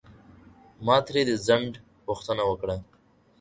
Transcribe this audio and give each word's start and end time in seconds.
ما 0.85 0.97
ترې 1.05 1.21
د 1.29 1.31
ځنډ 1.47 1.71
پوښتنه 2.05 2.43
وکړه. 2.49 2.75